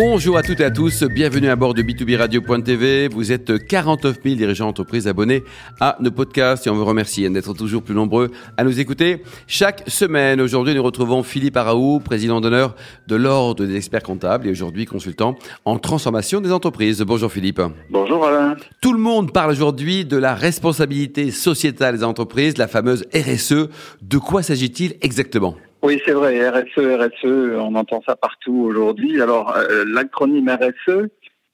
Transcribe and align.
Bonjour 0.00 0.38
à 0.38 0.44
toutes 0.44 0.60
et 0.60 0.64
à 0.64 0.70
tous, 0.70 1.02
bienvenue 1.02 1.48
à 1.48 1.56
bord 1.56 1.74
de 1.74 1.82
B2B 1.82 2.16
Radio.tv. 2.16 3.08
Vous 3.08 3.32
êtes 3.32 3.66
49 3.66 4.18
000 4.22 4.36
dirigeants 4.36 4.66
d'entreprise 4.66 5.08
abonnés 5.08 5.42
à 5.80 5.96
nos 5.98 6.12
podcasts 6.12 6.68
et 6.68 6.70
on 6.70 6.76
vous 6.76 6.84
remercie 6.84 7.28
d'être 7.28 7.52
toujours 7.52 7.82
plus 7.82 7.96
nombreux 7.96 8.30
à 8.56 8.62
nous 8.62 8.78
écouter 8.78 9.24
chaque 9.48 9.82
semaine. 9.88 10.40
Aujourd'hui, 10.40 10.72
nous 10.72 10.84
retrouvons 10.84 11.24
Philippe 11.24 11.56
Araou, 11.56 11.98
président 11.98 12.40
d'honneur 12.40 12.76
de 13.08 13.16
l'Ordre 13.16 13.66
des 13.66 13.74
experts 13.74 14.04
comptables 14.04 14.46
et 14.46 14.52
aujourd'hui 14.52 14.86
consultant 14.86 15.36
en 15.64 15.80
transformation 15.80 16.40
des 16.40 16.52
entreprises. 16.52 17.02
Bonjour 17.02 17.32
Philippe. 17.32 17.60
Bonjour 17.90 18.24
Alain. 18.24 18.54
Tout 18.80 18.92
le 18.92 19.00
monde 19.00 19.32
parle 19.32 19.50
aujourd'hui 19.50 20.04
de 20.04 20.16
la 20.16 20.36
responsabilité 20.36 21.32
sociétale 21.32 21.96
des 21.96 22.04
entreprises, 22.04 22.56
la 22.56 22.68
fameuse 22.68 23.04
RSE. 23.12 23.68
De 24.00 24.18
quoi 24.18 24.44
s'agit-il 24.44 24.94
exactement? 25.02 25.56
Oui, 25.82 26.00
c'est 26.04 26.12
vrai, 26.12 26.48
RSE, 26.48 26.78
RSE, 26.78 27.56
on 27.56 27.74
entend 27.74 28.02
ça 28.06 28.16
partout 28.16 28.64
aujourd'hui. 28.66 29.20
Alors, 29.22 29.56
euh, 29.56 29.84
l'acronyme 29.86 30.48
RSE 30.48 31.08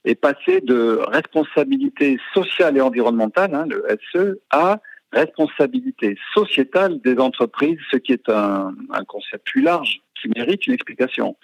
est 0.04 0.14
passé 0.14 0.60
de 0.60 1.00
responsabilité 1.08 2.18
sociale 2.32 2.76
et 2.76 2.80
environnementale, 2.80 3.54
hein, 3.54 3.66
le 3.68 3.84
SE, 4.12 4.40
à 4.50 4.80
responsabilité 5.12 6.16
sociétale 6.34 7.00
des 7.02 7.18
entreprises, 7.18 7.78
ce 7.90 7.96
qui 7.96 8.12
est 8.12 8.28
un, 8.28 8.74
un 8.90 9.04
concept 9.04 9.46
plus 9.46 9.62
large 9.62 10.00
qui 10.20 10.28
mérite 10.34 10.66
une 10.66 10.74
explication. 10.74 11.36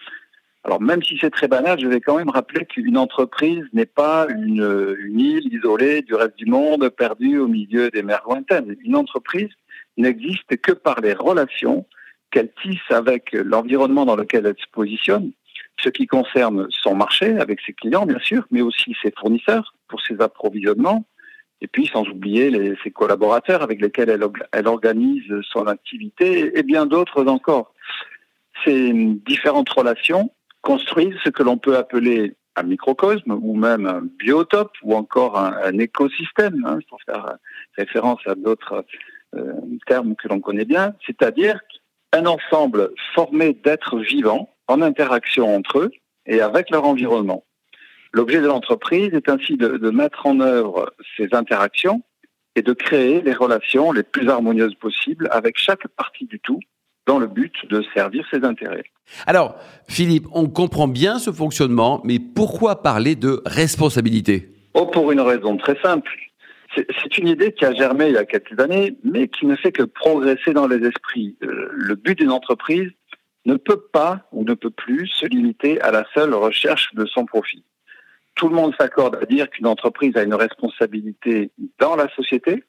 Alors 0.65 0.80
même 0.80 1.02
si 1.02 1.16
c'est 1.19 1.30
très 1.30 1.49
banal, 1.49 1.80
je 1.80 1.87
vais 1.87 2.01
quand 2.01 2.16
même 2.16 2.29
rappeler 2.29 2.66
qu'une 2.66 2.99
entreprise 2.99 3.65
n'est 3.73 3.87
pas 3.87 4.27
une, 4.29 4.97
une, 5.01 5.21
île 5.21 5.55
isolée 5.55 6.02
du 6.02 6.15
reste 6.15 6.37
du 6.37 6.47
monde, 6.47 6.88
perdue 6.91 7.38
au 7.38 7.49
milieu 7.49 7.91
des 7.91 8.02
mers 8.02 8.23
lointaines. 8.27 8.77
Une 8.85 8.97
entreprise 8.97 9.49
n'existe 9.97 10.57
que 10.60 10.73
par 10.73 11.01
les 11.01 11.15
relations 11.15 11.87
qu'elle 12.30 12.52
tisse 12.62 12.91
avec 12.91 13.33
l'environnement 13.33 14.04
dans 14.04 14.16
lequel 14.16 14.46
elle 14.46 14.57
se 14.59 14.71
positionne, 14.73 15.32
ce 15.79 15.88
qui 15.88 16.07
concerne 16.07 16.66
son 16.71 16.95
marché 16.95 17.38
avec 17.38 17.60
ses 17.60 17.73
clients 17.73 18.07
bien 18.07 18.18
sûr, 18.21 18.45
mais 18.51 18.60
aussi 18.60 18.95
ses 19.02 19.13
fournisseurs 19.18 19.74
pour 19.88 20.01
ses 20.01 20.21
approvisionnements, 20.21 21.04
et 21.60 21.66
puis 21.66 21.87
sans 21.87 22.07
oublier 22.09 22.74
ses 22.82 22.91
collaborateurs 22.91 23.63
avec 23.63 23.80
lesquels 23.80 24.09
elle, 24.09 24.24
elle 24.52 24.66
organise 24.66 25.30
son 25.52 25.66
activité 25.66 26.59
et 26.59 26.63
bien 26.63 26.87
d'autres 26.87 27.27
encore. 27.27 27.74
Ces 28.65 28.93
différentes 29.26 29.71
relations 29.71 30.30
construisent 30.63 31.19
ce 31.24 31.30
que 31.30 31.43
l'on 31.43 31.59
peut 31.59 31.76
appeler 31.76 32.35
un 32.57 32.63
microcosme 32.63 33.38
ou 33.43 33.57
même 33.57 33.87
un 33.87 34.02
biotope 34.19 34.73
ou 34.82 34.95
encore 34.95 35.38
un, 35.38 35.54
un 35.65 35.79
écosystème, 35.79 36.65
hein, 36.66 36.79
pour 36.88 36.99
faire 37.02 37.37
référence 37.76 38.21
à 38.26 38.35
d'autres 38.35 38.85
euh, 39.37 39.52
termes 39.87 40.16
que 40.16 40.29
l'on 40.29 40.41
connaît 40.41 40.65
bien, 40.65 40.95
c'est-à-dire 41.07 41.60
un 42.13 42.27
ensemble 42.27 42.91
formé 43.15 43.55
d'êtres 43.65 43.99
vivants 43.99 44.51
en 44.69 44.83
interaction 44.83 45.55
entre 45.55 45.79
eux 45.79 45.91
et 46.27 46.41
avec 46.41 46.71
leur 46.71 46.85
environnement. 46.85 47.45
L'objet 48.13 48.41
de 48.41 48.47
l'entreprise 48.47 49.15
est 49.15 49.29
ainsi 49.29 49.57
de, 49.57 49.77
de, 49.77 49.91
mettre 49.91 50.27
en 50.27 50.41
œuvre 50.41 50.93
ces 51.16 51.29
interactions 51.33 52.03
et 52.57 52.63
de 52.63 52.73
créer 52.73 53.21
les 53.23 53.33
relations 53.33 53.93
les 53.93 54.03
plus 54.03 54.29
harmonieuses 54.29 54.75
possibles 54.75 55.29
avec 55.31 55.57
chaque 55.57 55.87
partie 55.88 56.27
du 56.27 56.41
tout 56.41 56.59
dans 57.07 57.19
le 57.19 57.27
but 57.27 57.55
de 57.69 57.85
servir 57.95 58.27
ses 58.31 58.45
intérêts. 58.45 58.85
Alors, 59.27 59.57
Philippe, 59.88 60.27
on 60.33 60.49
comprend 60.49 60.88
bien 60.88 61.19
ce 61.19 61.33
fonctionnement, 61.33 62.01
mais 62.05 62.19
pourquoi 62.19 62.83
parler 62.83 63.16
de 63.16 63.43
responsabilité? 63.47 64.49
Oh, 64.75 64.87
pour 64.87 65.11
une 65.11 65.21
raison 65.21 65.56
très 65.56 65.81
simple. 65.83 66.11
C'est 66.75 67.19
une 67.19 67.26
idée 67.26 67.53
qui 67.53 67.65
a 67.65 67.75
germé 67.75 68.09
il 68.09 68.15
y 68.15 68.19
a 68.19 68.25
quelques 68.25 68.59
années, 68.60 68.97
mais 69.03 69.28
qui 69.28 69.47
ne 69.47 69.56
fait 69.56 69.72
que 69.72 69.82
progresser 69.82 70.53
dans 70.53 70.69
les 70.69 70.87
esprits. 70.87 71.37
Euh, 71.43 71.69
le 71.72 71.97
but 71.97 72.19
d'une 72.19 72.31
entreprise 72.31 72.91
ne 73.44 73.56
peut 73.56 73.81
pas 73.93 74.28
ou 74.32 74.44
ne 74.44 74.54
peut 74.54 74.71
plus 74.71 75.09
se 75.09 75.26
limiter 75.26 75.81
à 75.81 75.91
la 75.91 76.04
seule 76.15 76.34
recherche 76.34 76.94
de 76.94 77.06
son 77.06 77.26
profit. 77.26 77.65
Tout 78.36 78.48
le 78.48 78.54
monde 78.54 78.75
s'accorde 78.78 79.19
à 79.20 79.26
dire 79.26 79.50
qu'une 79.50 79.66
entreprise 79.66 80.16
a 80.16 80.22
une 80.22 80.34
responsabilité 80.34 81.50
dans 81.78 81.97
la 81.97 82.08
société. 82.14 82.62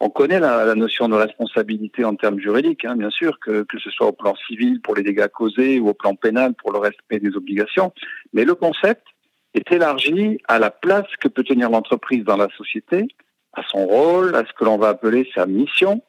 On 0.00 0.10
connaît 0.10 0.40
la, 0.40 0.74
notion 0.74 1.08
de 1.08 1.14
responsabilité 1.14 2.04
en 2.04 2.16
termes 2.16 2.40
juridiques, 2.40 2.84
hein, 2.84 2.96
bien 2.96 3.10
sûr, 3.10 3.38
que, 3.38 3.62
que 3.62 3.78
ce 3.78 3.90
soit 3.90 4.08
au 4.08 4.12
plan 4.12 4.34
civil 4.46 4.80
pour 4.82 4.94
les 4.94 5.02
dégâts 5.02 5.28
causés 5.28 5.78
ou 5.78 5.88
au 5.88 5.94
plan 5.94 6.14
pénal 6.16 6.54
pour 6.54 6.72
le 6.72 6.78
respect 6.78 7.20
des 7.20 7.34
obligations. 7.36 7.92
Mais 8.32 8.44
le 8.44 8.54
concept 8.54 9.06
est 9.54 9.70
élargi 9.72 10.38
à 10.48 10.58
la 10.58 10.70
place 10.70 11.06
que 11.20 11.28
peut 11.28 11.44
tenir 11.44 11.70
l'entreprise 11.70 12.24
dans 12.24 12.36
la 12.36 12.48
société 12.56 13.08
à 13.56 13.62
son 13.66 13.86
rôle, 13.86 14.34
à 14.34 14.44
ce 14.46 14.52
que 14.52 14.64
l'on 14.64 14.78
va 14.78 14.88
appeler 14.90 15.28
sa 15.34 15.46
mission. 15.46 16.02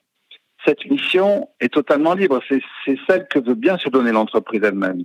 Cette 0.66 0.86
mission 0.90 1.50
est 1.60 1.74
totalement 1.74 2.14
libre. 2.14 2.42
C'est 2.50 2.98
celle 3.08 3.28
que 3.28 3.40
veut 3.40 3.56
bien 3.56 3.78
se 3.78 3.90
donner 3.90 4.12
l'entreprise 4.12 4.62
elle-même. 4.64 5.04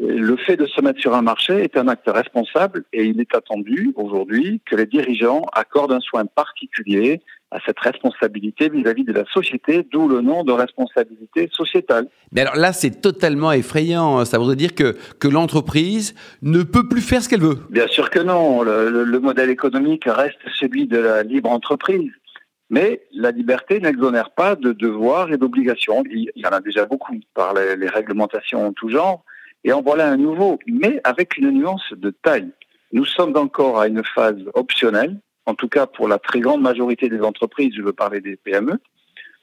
Le 0.00 0.36
fait 0.36 0.56
de 0.56 0.66
se 0.66 0.80
mettre 0.80 1.00
sur 1.00 1.14
un 1.14 1.22
marché 1.22 1.64
est 1.64 1.76
un 1.76 1.86
acte 1.88 2.08
responsable 2.08 2.84
et 2.92 3.04
il 3.04 3.20
est 3.20 3.34
attendu 3.34 3.92
aujourd'hui 3.96 4.62
que 4.64 4.74
les 4.76 4.86
dirigeants 4.86 5.42
accordent 5.52 5.92
un 5.92 6.00
soin 6.00 6.24
particulier 6.24 7.20
à 7.50 7.58
cette 7.66 7.78
responsabilité 7.78 8.70
vis-à-vis 8.70 9.04
de 9.04 9.12
la 9.12 9.24
société, 9.26 9.86
d'où 9.92 10.08
le 10.08 10.22
nom 10.22 10.44
de 10.44 10.52
responsabilité 10.52 11.50
sociétale. 11.52 12.08
Mais 12.32 12.40
alors 12.40 12.56
là, 12.56 12.72
c'est 12.72 13.02
totalement 13.02 13.52
effrayant. 13.52 14.24
Ça 14.24 14.38
voudrait 14.38 14.56
dire 14.56 14.74
que, 14.74 14.96
que 15.20 15.28
l'entreprise 15.28 16.14
ne 16.40 16.62
peut 16.62 16.88
plus 16.88 17.02
faire 17.02 17.22
ce 17.22 17.28
qu'elle 17.28 17.42
veut. 17.42 17.58
Bien 17.68 17.88
sûr 17.88 18.08
que 18.08 18.20
non. 18.20 18.62
Le, 18.62 18.88
le, 18.88 19.04
le 19.04 19.20
modèle 19.20 19.50
économique 19.50 20.04
reste 20.06 20.38
celui 20.58 20.86
de 20.86 20.96
la 20.96 21.22
libre 21.22 21.50
entreprise. 21.50 22.10
Mais 22.70 23.02
la 23.12 23.30
liberté 23.30 23.80
n'exonère 23.80 24.30
pas 24.30 24.56
de 24.56 24.72
devoirs 24.72 25.30
et 25.30 25.36
d'obligations. 25.36 26.02
Il 26.10 26.30
y 26.34 26.46
en 26.46 26.50
a 26.50 26.60
déjà 26.60 26.86
beaucoup 26.86 27.14
par 27.34 27.52
les, 27.52 27.76
les 27.76 27.88
réglementations 27.88 28.66
en 28.68 28.72
tout 28.72 28.88
genre. 28.88 29.22
Et 29.64 29.72
en 29.72 29.82
voilà 29.82 30.08
un 30.08 30.16
nouveau, 30.16 30.58
mais 30.66 31.00
avec 31.04 31.36
une 31.36 31.50
nuance 31.50 31.92
de 31.92 32.10
taille. 32.10 32.50
Nous 32.92 33.04
sommes 33.04 33.36
encore 33.36 33.80
à 33.80 33.86
une 33.86 34.04
phase 34.04 34.42
optionnelle, 34.54 35.18
en 35.46 35.54
tout 35.54 35.68
cas 35.68 35.86
pour 35.86 36.08
la 36.08 36.18
très 36.18 36.40
grande 36.40 36.62
majorité 36.62 37.08
des 37.08 37.20
entreprises, 37.20 37.74
je 37.76 37.82
veux 37.82 37.92
parler 37.92 38.20
des 38.20 38.36
PME. 38.36 38.78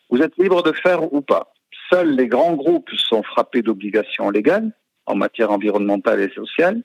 Vous 0.09 0.22
êtes 0.22 0.38
libre 0.38 0.63
de 0.63 0.72
faire 0.72 1.13
ou 1.13 1.22
pas. 1.22 1.53
Seuls 1.90 2.16
les 2.16 2.28
grands 2.28 2.53
groupes 2.53 2.90
sont 2.91 3.24
frappés 3.24 3.62
d'obligations 3.62 4.29
légales 4.29 4.72
en 5.06 5.16
matière 5.16 5.52
environnementale 5.52 6.22
et 6.22 6.29
sociale. 6.29 6.84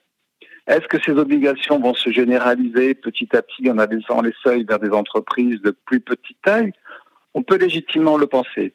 Est-ce 0.67 0.89
que 0.89 1.03
ces 1.03 1.12
obligations 1.12 1.78
vont 1.78 1.93
se 1.93 2.11
généraliser 2.11 2.94
petit 2.94 3.28
à 3.37 3.43
petit 3.43 3.71
en 3.71 3.78
abaissant 3.78 4.23
les 4.23 4.33
seuils 4.43 4.65
vers 4.65 4.78
des 4.78 4.91
entreprises 4.91 5.61
de 5.61 5.71
plus 5.71 6.00
petite 6.00 6.41
taille? 6.43 6.73
On 7.34 7.43
peut 7.43 7.59
légitimement 7.59 8.17
le 8.17 8.27
penser. 8.27 8.75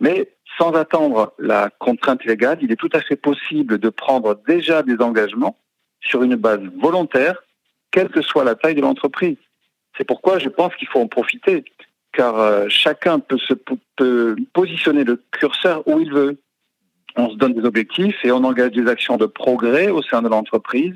Mais 0.00 0.30
sans 0.58 0.72
attendre 0.72 1.32
la 1.38 1.70
contrainte 1.78 2.24
légale, 2.24 2.58
il 2.60 2.72
est 2.72 2.76
tout 2.76 2.90
à 2.92 3.00
fait 3.00 3.16
possible 3.16 3.78
de 3.78 3.88
prendre 3.88 4.40
déjà 4.46 4.82
des 4.82 4.96
engagements 5.00 5.56
sur 6.00 6.22
une 6.22 6.36
base 6.36 6.60
volontaire, 6.80 7.42
quelle 7.90 8.08
que 8.08 8.22
soit 8.22 8.44
la 8.44 8.54
taille 8.54 8.74
de 8.74 8.80
l'entreprise. 8.80 9.36
C'est 9.96 10.04
pourquoi 10.04 10.38
je 10.38 10.48
pense 10.48 10.74
qu'il 10.76 10.88
faut 10.88 11.00
en 11.00 11.08
profiter, 11.08 11.64
car 12.12 12.38
euh, 12.38 12.66
chacun 12.68 13.18
peut 13.18 13.38
se 13.38 13.54
peut 13.54 14.36
positionner 14.52 15.04
le 15.04 15.22
curseur 15.30 15.86
où 15.86 16.00
il 16.00 16.12
veut. 16.12 16.40
On 17.16 17.30
se 17.30 17.36
donne 17.36 17.54
des 17.54 17.64
objectifs 17.64 18.24
et 18.24 18.30
on 18.30 18.44
engage 18.44 18.72
des 18.72 18.86
actions 18.88 19.16
de 19.16 19.26
progrès 19.26 19.88
au 19.88 20.02
sein 20.02 20.22
de 20.22 20.28
l'entreprise 20.28 20.94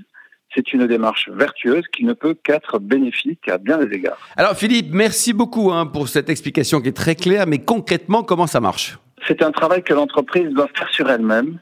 c'est 0.55 0.73
une 0.73 0.87
démarche 0.87 1.29
vertueuse 1.31 1.85
qui 1.95 2.05
ne 2.05 2.13
peut 2.13 2.35
qu'être 2.35 2.79
bénéfique 2.79 3.49
à 3.49 3.59
bien 3.59 3.79
des 3.79 3.97
égards. 3.97 4.19
Alors 4.37 4.55
Philippe, 4.55 4.89
merci 4.93 5.33
beaucoup 5.33 5.73
hein, 5.73 5.87
pour 5.87 6.09
cette 6.09 6.29
explication 6.29 6.81
qui 6.81 6.89
est 6.89 6.97
très 6.97 7.15
claire, 7.15 7.47
mais 7.47 7.59
concrètement, 7.59 8.23
comment 8.23 8.47
ça 8.47 8.61
marche? 8.61 8.99
C'est 9.27 9.43
un 9.43 9.53
travail 9.53 9.83
que 9.83 9.95
l'entreprise 9.95 10.51
doit 10.51 10.69
faire 10.75 10.91
sur 10.91 11.11
elle-même 11.11 11.59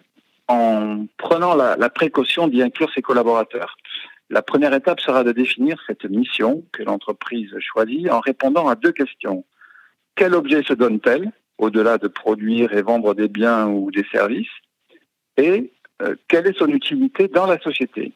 en 0.48 1.06
prenant 1.16 1.54
la, 1.54 1.90
précaution 1.90 2.48
d'y 2.48 2.62
inclure 2.62 2.90
ses 2.92 3.02
collaborateurs. 3.02 3.76
La 4.30 4.42
première 4.42 4.74
étape 4.74 5.00
sera 5.00 5.24
de 5.24 5.32
définir 5.32 5.80
cette 5.86 6.04
mission 6.04 6.64
que 6.72 6.82
l'entreprise 6.82 7.54
choisit 7.60 8.10
en 8.10 8.20
répondant 8.20 8.68
à 8.68 8.74
deux 8.74 8.92
questions. 8.92 9.44
Quel 10.16 10.34
objet 10.34 10.62
se 10.62 10.72
donne-t-elle, 10.72 11.32
au-delà 11.58 11.98
de 11.98 12.08
produire 12.08 12.72
et 12.72 12.82
vendre 12.82 13.14
des 13.14 13.28
biens 13.28 13.68
ou 13.68 13.90
des 13.90 14.04
services? 14.10 14.50
Et 15.36 15.72
euh, 16.02 16.16
quelle 16.28 16.46
est 16.46 16.58
son 16.58 16.68
utilité 16.68 17.28
dans 17.28 17.46
la 17.46 17.58
société? 17.60 18.12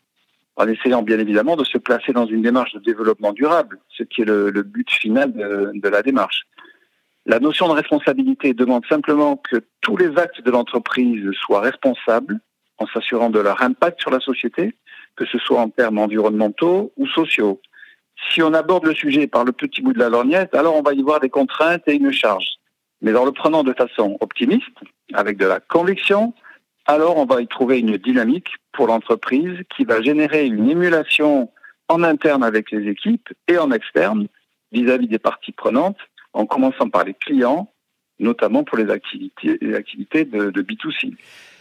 En 0.56 0.68
essayant 0.68 1.02
bien 1.02 1.18
évidemment 1.18 1.56
de 1.56 1.64
se 1.64 1.78
placer 1.78 2.12
dans 2.12 2.26
une 2.26 2.42
démarche 2.42 2.74
de 2.74 2.80
développement 2.80 3.32
durable, 3.32 3.78
ce 3.88 4.02
qui 4.04 4.22
est 4.22 4.24
le, 4.24 4.50
but 4.62 4.90
final 4.90 5.32
de, 5.32 5.88
la 5.88 6.02
démarche. 6.02 6.46
La 7.26 7.40
notion 7.40 7.68
de 7.68 7.72
responsabilité 7.72 8.52
demande 8.52 8.84
simplement 8.86 9.36
que 9.36 9.64
tous 9.80 9.96
les 9.96 10.16
actes 10.18 10.42
de 10.42 10.50
l'entreprise 10.50 11.30
soient 11.32 11.60
responsables 11.60 12.38
en 12.76 12.86
s'assurant 12.86 13.30
de 13.30 13.38
leur 13.38 13.62
impact 13.62 14.00
sur 14.00 14.10
la 14.10 14.20
société, 14.20 14.74
que 15.16 15.24
ce 15.24 15.38
soit 15.38 15.60
en 15.60 15.70
termes 15.70 15.98
environnementaux 15.98 16.92
ou 16.96 17.06
sociaux. 17.06 17.62
Si 18.30 18.42
on 18.42 18.52
aborde 18.52 18.86
le 18.86 18.94
sujet 18.94 19.26
par 19.26 19.44
le 19.44 19.52
petit 19.52 19.80
bout 19.80 19.94
de 19.94 19.98
la 19.98 20.10
lorgnette, 20.10 20.54
alors 20.54 20.76
on 20.76 20.82
va 20.82 20.92
y 20.92 21.02
voir 21.02 21.20
des 21.20 21.30
contraintes 21.30 21.82
et 21.86 21.94
une 21.94 22.12
charge. 22.12 22.46
Mais 23.00 23.14
en 23.14 23.24
le 23.24 23.32
prenant 23.32 23.64
de 23.64 23.72
façon 23.72 24.18
optimiste, 24.20 24.76
avec 25.14 25.38
de 25.38 25.46
la 25.46 25.60
conviction, 25.60 26.34
alors 26.86 27.16
on 27.16 27.24
va 27.24 27.40
y 27.40 27.46
trouver 27.46 27.78
une 27.78 27.96
dynamique 27.96 28.50
pour 28.72 28.86
l'entreprise 28.86 29.62
qui 29.74 29.84
va 29.84 30.02
générer 30.02 30.44
une 30.44 30.68
émulation 30.68 31.50
en 31.88 32.02
interne 32.02 32.44
avec 32.44 32.70
les 32.70 32.88
équipes 32.90 33.28
et 33.48 33.56
en 33.56 33.70
externe 33.70 34.26
vis-à-vis 34.72 35.06
-vis 35.06 35.10
des 35.10 35.18
parties 35.18 35.52
prenantes, 35.52 35.98
en 36.34 36.46
commençant 36.46 36.88
par 36.88 37.04
les 37.04 37.14
clients, 37.14 37.72
notamment 38.18 38.64
pour 38.64 38.76
les 38.76 38.90
activités, 38.90 39.58
les 39.60 39.74
activités 39.74 40.24
de, 40.24 40.50
de 40.50 40.62
B2C. 40.62 41.14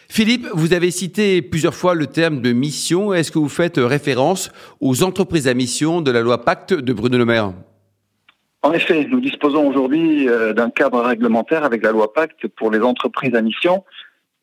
Philippe, 0.10 0.48
vous 0.54 0.74
avez 0.74 0.92
cité 0.92 1.42
plusieurs 1.42 1.74
fois 1.74 1.96
le 1.96 2.08
terme 2.08 2.42
de 2.42 2.52
mission. 2.52 3.14
Est-ce 3.14 3.32
que 3.32 3.40
vous 3.40 3.50
faites 3.50 3.78
référence 3.78 4.52
aux 4.82 5.04
entreprises 5.04 5.48
à 5.48 5.54
mission 5.54 6.02
de 6.02 6.12
la 6.12 6.22
loi 6.22 6.44
Pacte 6.44 6.74
de 6.74 6.94
Bruno 6.94 7.18
Le 7.18 7.26
Maire? 7.26 7.54
En 8.62 8.72
effet, 8.74 9.06
nous 9.10 9.20
disposons 9.20 9.68
aujourd'hui 9.68 10.30
euh, 10.30 10.54
d'un 10.54 10.70
cadre 10.70 11.02
réglementaire 11.02 11.64
avec 11.64 11.84
la 11.84 11.92
loi 11.92 12.14
Pacte 12.14 12.48
pour 12.48 12.72
les 12.72 12.80
entreprises 12.80 13.36
à 13.36 13.42
mission, 13.42 13.84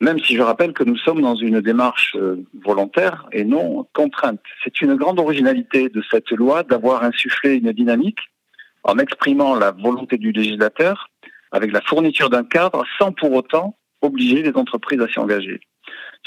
même 0.01 0.19
si 0.19 0.35
je 0.35 0.43
rappelle 0.43 0.73
que 0.73 0.85
nous 0.85 0.97
sommes 0.97 1.23
dans 1.23 1.37
une 1.37 1.61
démarche 1.61 2.17
euh, 2.17 2.45
volontaire 2.63 3.27
et 3.33 3.45
non 3.45 3.87
contrainte. 3.95 4.41
C'est 4.65 4.81
une 4.83 4.95
grande 4.95 5.19
originalité 5.19 5.89
de 5.89 6.03
cette 6.11 6.31
loi 6.31 6.65
d'avoir 6.65 7.03
insufflé 7.03 7.55
une 7.55 7.73
dynamique 7.73 8.19
en 8.85 8.99
exprimant 8.99 9.55
la 9.55 9.73
volonté 9.73 10.19
du 10.19 10.33
législateur 10.33 11.11
avec 11.53 11.73
la 11.73 11.81
fourniture 11.81 12.31
d'un 12.31 12.45
cadre 12.45 12.85
sans 12.99 13.13
pour 13.13 13.33
autant 13.33 13.77
obliger 14.03 14.43
les 14.43 14.53
entreprises 14.55 15.01
à 15.01 15.09
s'y 15.09 15.19
engager. 15.19 15.61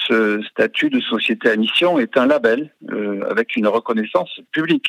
Ce 0.08 0.42
statut 0.50 0.90
de 0.90 1.00
société 1.00 1.50
à 1.50 1.56
mission 1.56 2.00
est 2.00 2.18
un 2.18 2.26
label 2.26 2.74
euh, 2.92 3.24
avec 3.30 3.56
une 3.56 3.68
reconnaissance 3.68 4.40
publique. 4.52 4.88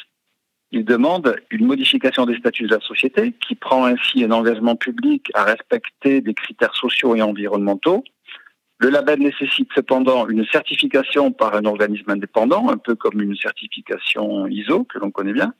Il 0.72 0.84
demande 0.84 1.36
une 1.50 1.66
modification 1.66 2.26
des 2.26 2.36
statuts 2.36 2.66
de 2.66 2.74
la 2.74 2.80
société 2.80 3.32
qui 3.46 3.54
prend 3.54 3.84
ainsi 3.84 4.24
un 4.24 4.32
engagement 4.32 4.74
public 4.74 5.30
à 5.34 5.44
respecter 5.44 6.20
des 6.20 6.34
critères 6.34 6.74
sociaux 6.74 7.14
et 7.14 7.22
environnementaux. 7.22 8.02
Le 8.78 8.88
label 8.88 9.20
nécessite 9.20 9.68
cependant 9.74 10.26
une 10.28 10.44
certification 10.46 11.30
par 11.30 11.54
un 11.54 11.64
organisme 11.64 12.10
indépendant, 12.10 12.70
un 12.70 12.76
peu 12.76 12.96
comme 12.96 13.20
une 13.20 13.36
certification 13.36 14.48
ISO 14.48 14.84
que 14.84 14.98
l'on 14.98 15.12
connaît 15.12 15.32
bien. 15.32 15.54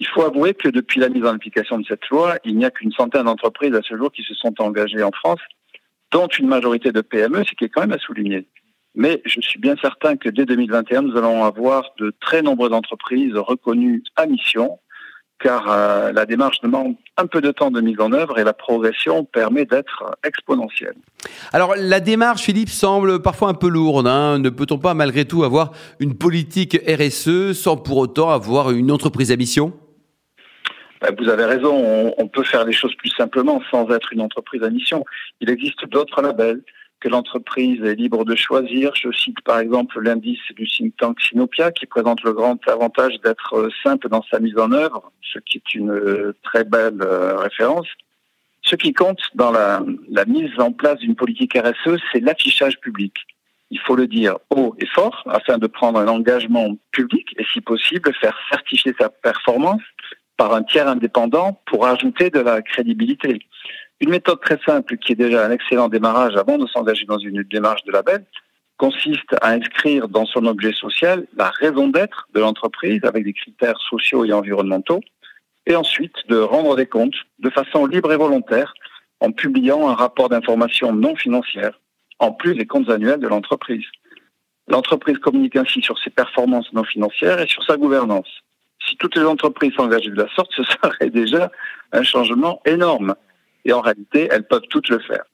Il 0.00 0.06
faut 0.06 0.22
avouer 0.22 0.54
que 0.54 0.68
depuis 0.68 1.00
la 1.00 1.08
mise 1.08 1.24
en 1.24 1.34
application 1.34 1.78
de 1.78 1.86
cette 1.86 2.08
loi, 2.08 2.36
il 2.44 2.56
n'y 2.56 2.64
a 2.64 2.70
qu'une 2.70 2.92
centaine 2.92 3.24
d'entreprises 3.24 3.74
à 3.74 3.82
ce 3.82 3.96
jour 3.96 4.12
qui 4.12 4.22
se 4.22 4.34
sont 4.34 4.54
engagées 4.60 5.02
en 5.02 5.10
France, 5.10 5.40
dont 6.12 6.28
une 6.28 6.46
majorité 6.46 6.92
de 6.92 7.00
PME, 7.00 7.44
ce 7.44 7.54
qui 7.54 7.64
est 7.64 7.68
quand 7.68 7.80
même 7.80 7.92
à 7.92 7.98
souligner. 7.98 8.46
Mais 8.94 9.22
je 9.24 9.40
suis 9.40 9.58
bien 9.58 9.74
certain 9.80 10.16
que 10.16 10.28
dès 10.28 10.44
2021, 10.44 11.02
nous 11.02 11.16
allons 11.16 11.44
avoir 11.44 11.92
de 11.98 12.14
très 12.20 12.42
nombreuses 12.42 12.72
entreprises 12.72 13.34
reconnues 13.36 14.02
à 14.16 14.26
mission, 14.26 14.78
car 15.40 15.66
euh, 15.68 16.12
la 16.12 16.26
démarche 16.26 16.60
demande 16.60 16.96
un 17.16 17.26
peu 17.26 17.40
de 17.40 17.50
temps 17.50 17.70
de 17.70 17.80
mise 17.80 18.00
en 18.00 18.12
œuvre 18.12 18.38
et 18.38 18.44
la 18.44 18.52
progression 18.52 19.24
permet 19.24 19.64
d'être 19.64 20.16
exponentielle. 20.24 20.96
Alors 21.52 21.74
la 21.76 22.00
démarche, 22.00 22.42
Philippe, 22.42 22.70
semble 22.70 23.22
parfois 23.22 23.48
un 23.48 23.54
peu 23.54 23.68
lourde. 23.68 24.06
Hein. 24.06 24.38
Ne 24.38 24.50
peut-on 24.50 24.78
pas 24.78 24.94
malgré 24.94 25.24
tout 25.24 25.44
avoir 25.44 25.72
une 26.00 26.16
politique 26.16 26.78
RSE 26.88 27.52
sans 27.52 27.76
pour 27.76 27.98
autant 27.98 28.30
avoir 28.30 28.70
une 28.70 28.90
entreprise 28.90 29.30
à 29.30 29.36
mission? 29.36 29.72
Ben, 31.00 31.14
vous 31.18 31.28
avez 31.28 31.44
raison, 31.44 32.14
on, 32.16 32.28
peut 32.28 32.42
faire 32.42 32.64
les 32.64 32.72
choses 32.72 32.94
plus 32.96 33.10
simplement 33.10 33.62
sans 33.70 33.88
être 33.90 34.12
une 34.12 34.20
entreprise 34.20 34.62
à 34.62 34.70
mission. 34.70 35.04
Il 35.40 35.50
existe 35.50 35.86
d'autres 35.86 36.22
labels 36.22 36.62
que 37.00 37.08
l'entreprise 37.08 37.82
est 37.84 37.94
libre 37.94 38.24
de 38.24 38.34
choisir. 38.34 38.92
Je 38.94 39.12
cite 39.12 39.40
par 39.42 39.60
exemple 39.60 40.00
l'indice 40.00 40.40
du 40.56 40.66
think 40.66 40.96
tank 40.96 41.20
Sinopia 41.20 41.70
qui 41.70 41.86
présente 41.86 42.22
le 42.22 42.32
grand 42.32 42.58
avantage 42.68 43.20
d'être 43.22 43.54
euh, 43.54 43.70
simple 43.84 44.08
dans 44.08 44.24
sa 44.30 44.40
mise 44.40 44.58
en 44.58 44.72
œuvre, 44.72 45.12
ce 45.22 45.38
qui 45.38 45.58
est 45.58 45.74
une 45.74 45.90
euh, 45.90 46.34
très 46.42 46.64
belle 46.64 47.00
euh, 47.00 47.36
référence. 47.36 47.86
Ce 48.62 48.74
qui 48.74 48.92
compte 48.92 49.20
dans 49.34 49.52
la 49.52 49.80
mise 50.26 50.50
en 50.58 50.72
place 50.72 50.98
d'une 50.98 51.14
politique 51.14 51.56
RSE, 51.56 51.96
c'est 52.12 52.20
l'affichage 52.20 52.78
public. 52.80 53.14
Il 53.70 53.78
faut 53.80 53.96
le 53.96 54.06
dire 54.06 54.36
haut 54.50 54.74
et 54.78 54.86
fort 54.86 55.22
afin 55.26 55.58
de 55.58 55.66
prendre 55.66 55.98
un 55.98 56.08
engagement 56.08 56.76
public 56.90 57.34
et 57.38 57.44
si 57.52 57.60
possible 57.60 58.12
faire 58.20 58.36
certifier 58.50 58.94
sa 58.98 59.10
performance 59.10 59.82
par 60.38 60.54
un 60.54 60.62
tiers 60.62 60.88
indépendant 60.88 61.60
pour 61.66 61.86
ajouter 61.86 62.30
de 62.30 62.40
la 62.40 62.62
crédibilité. 62.62 63.40
Une 64.00 64.10
méthode 64.10 64.40
très 64.40 64.58
simple 64.64 64.96
qui 64.96 65.12
est 65.12 65.16
déjà 65.16 65.44
un 65.44 65.50
excellent 65.50 65.88
démarrage 65.88 66.36
avant 66.36 66.56
de 66.56 66.66
s'engager 66.66 67.04
dans 67.04 67.18
une 67.18 67.42
démarche 67.42 67.84
de 67.84 67.92
label 67.92 68.24
consiste 68.78 69.34
à 69.42 69.50
inscrire 69.50 70.08
dans 70.08 70.24
son 70.24 70.46
objet 70.46 70.72
social 70.72 71.26
la 71.36 71.50
raison 71.50 71.88
d'être 71.88 72.28
de 72.32 72.40
l'entreprise 72.40 73.00
avec 73.02 73.24
des 73.24 73.32
critères 73.32 73.78
sociaux 73.90 74.24
et 74.24 74.32
environnementaux 74.32 75.00
et 75.66 75.74
ensuite 75.74 76.14
de 76.28 76.38
rendre 76.38 76.76
des 76.76 76.86
comptes 76.86 77.26
de 77.40 77.50
façon 77.50 77.86
libre 77.86 78.12
et 78.12 78.16
volontaire 78.16 78.72
en 79.20 79.32
publiant 79.32 79.88
un 79.88 79.94
rapport 79.94 80.28
d'information 80.28 80.92
non 80.92 81.16
financière 81.16 81.80
en 82.20 82.32
plus 82.32 82.54
des 82.54 82.66
comptes 82.66 82.88
annuels 82.88 83.20
de 83.20 83.26
l'entreprise. 83.26 83.84
L'entreprise 84.68 85.18
communique 85.18 85.56
ainsi 85.56 85.82
sur 85.82 85.98
ses 85.98 86.10
performances 86.10 86.72
non 86.72 86.84
financières 86.84 87.40
et 87.40 87.48
sur 87.48 87.64
sa 87.64 87.76
gouvernance. 87.76 88.28
Toutes 88.98 89.16
les 89.16 89.24
entreprises 89.24 89.72
s'engageaient 89.74 90.10
de 90.10 90.22
la 90.22 90.28
sorte, 90.34 90.50
ce 90.56 90.62
serait 90.64 91.10
déjà 91.10 91.50
un 91.92 92.02
changement 92.02 92.60
énorme 92.64 93.14
et 93.64 93.72
en 93.72 93.80
réalité, 93.80 94.28
elles 94.30 94.46
peuvent 94.46 94.66
toutes 94.70 94.88
le 94.88 94.98
faire. 94.98 95.24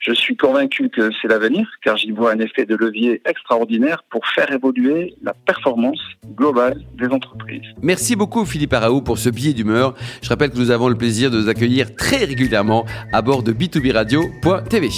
Je 0.00 0.12
suis 0.12 0.36
convaincu 0.36 0.90
que 0.90 1.10
c'est 1.20 1.26
l'avenir, 1.26 1.66
car 1.82 1.96
j'y 1.96 2.12
vois 2.12 2.30
un 2.30 2.38
effet 2.38 2.64
de 2.64 2.76
levier 2.76 3.20
extraordinaire 3.24 4.04
pour 4.10 4.24
faire 4.28 4.52
évoluer 4.52 5.16
la 5.22 5.34
performance 5.34 6.00
globale 6.36 6.80
des 6.94 7.08
entreprises. 7.08 7.66
Merci 7.82 8.14
beaucoup 8.14 8.44
Philippe 8.44 8.74
Araou 8.74 9.02
pour 9.02 9.18
ce 9.18 9.28
billet 9.28 9.54
d'humeur. 9.54 9.94
Je 10.22 10.28
rappelle 10.28 10.50
que 10.50 10.58
nous 10.58 10.70
avons 10.70 10.88
le 10.88 10.96
plaisir 10.96 11.32
de 11.32 11.38
vous 11.38 11.48
accueillir 11.48 11.96
très 11.96 12.24
régulièrement 12.24 12.86
à 13.12 13.22
bord 13.22 13.42
de 13.42 13.52
b2b 13.52 13.92
radio.tv. 13.92 14.88